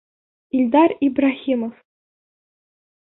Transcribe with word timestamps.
Илдар 0.57 0.89
ИБРАҺИМОВ: 1.07 1.75